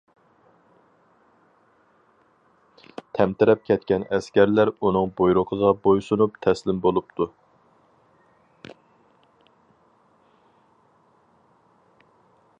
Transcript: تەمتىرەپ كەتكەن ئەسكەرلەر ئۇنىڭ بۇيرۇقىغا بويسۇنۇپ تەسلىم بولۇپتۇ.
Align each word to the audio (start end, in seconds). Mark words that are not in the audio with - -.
تەمتىرەپ 3.17 3.61
كەتكەن 3.67 4.05
ئەسكەرلەر 4.17 4.71
ئۇنىڭ 4.79 5.13
بۇيرۇقىغا 5.21 5.73
بويسۇنۇپ 5.87 6.41
تەسلىم 6.45 6.79
بولۇپتۇ. 6.87 7.29